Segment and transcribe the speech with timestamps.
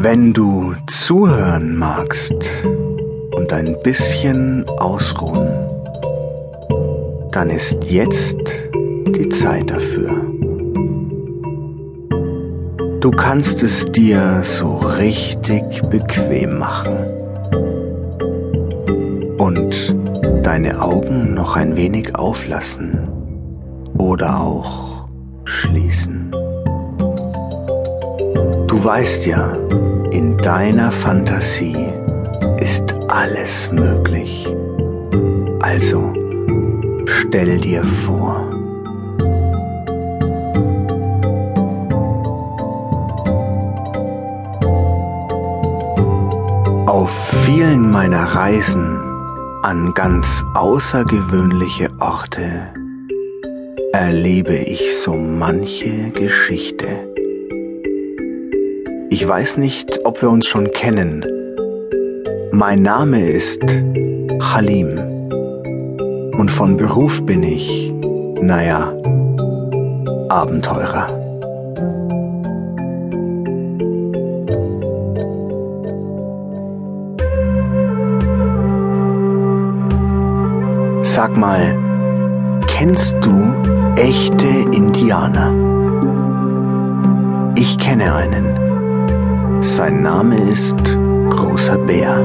[0.00, 2.32] Wenn du zuhören magst
[3.34, 5.50] und ein bisschen ausruhen,
[7.32, 8.36] dann ist jetzt
[9.08, 10.10] die Zeit dafür.
[13.00, 16.96] Du kannst es dir so richtig bequem machen
[19.38, 19.96] und
[20.44, 23.00] deine Augen noch ein wenig auflassen
[23.98, 25.08] oder auch
[25.44, 26.30] schließen.
[28.68, 29.56] Du weißt ja,
[30.10, 31.88] in deiner Fantasie
[32.60, 34.48] ist alles möglich.
[35.60, 36.12] Also
[37.06, 38.48] stell dir vor,
[46.86, 47.10] Auf
[47.44, 48.98] vielen meiner Reisen
[49.62, 52.72] an ganz außergewöhnliche Orte
[53.92, 57.07] erlebe ich so manche Geschichte.
[59.20, 61.26] Ich weiß nicht, ob wir uns schon kennen.
[62.52, 63.60] Mein Name ist
[64.40, 64.96] Halim
[66.38, 67.92] und von Beruf bin ich,
[68.40, 68.92] naja,
[70.28, 71.08] Abenteurer.
[81.02, 81.76] Sag mal,
[82.68, 83.52] kennst du
[83.96, 85.52] echte Indianer?
[87.56, 88.77] Ich kenne einen.
[89.60, 90.76] Sein Name ist
[91.30, 92.24] Großer Bär.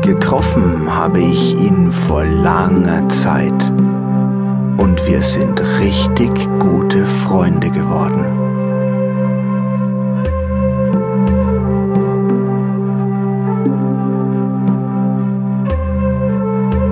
[0.00, 3.72] Getroffen habe ich ihn vor langer Zeit
[4.78, 8.24] und wir sind richtig gute Freunde geworden.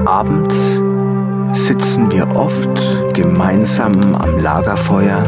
[0.06, 0.80] Abends
[1.52, 5.22] sitzen wir oft gemeinsam am Lagerfeuer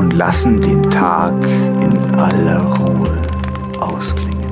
[0.00, 3.20] und lassen den Tag in aller Ruhe
[3.80, 4.48] ausklingen.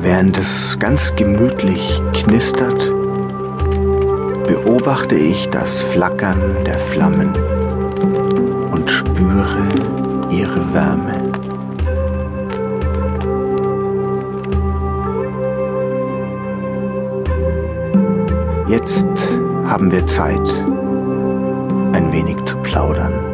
[0.00, 2.97] Während es ganz gemütlich knistert,
[4.78, 7.34] beobachte ich das Flackern der Flammen
[8.70, 9.68] und spüre
[10.30, 11.32] ihre Wärme.
[18.68, 19.06] Jetzt
[19.66, 20.48] haben wir Zeit,
[21.92, 23.27] ein wenig zu plaudern.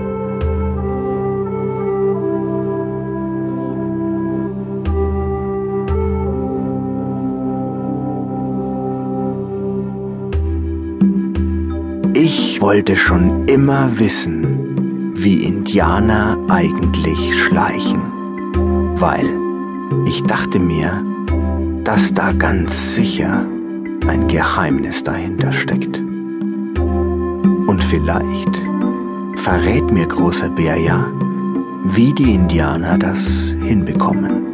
[12.17, 18.01] Ich wollte schon immer wissen, wie Indianer eigentlich schleichen,
[19.01, 19.29] weil
[20.07, 21.03] ich dachte mir,
[21.83, 23.45] dass da ganz sicher
[24.07, 25.99] ein Geheimnis dahinter steckt.
[27.67, 28.63] Und vielleicht
[29.35, 31.11] verrät mir großer Bär ja,
[31.87, 34.54] wie die Indianer das hinbekommen.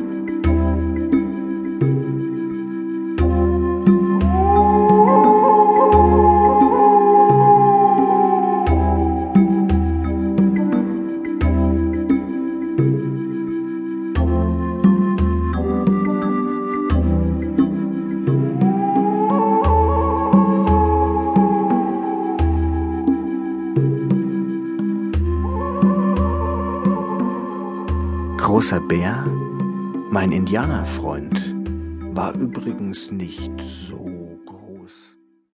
[28.61, 29.25] Großer Bär,
[30.11, 31.55] mein Indianerfreund,
[32.15, 34.20] war übrigens nicht so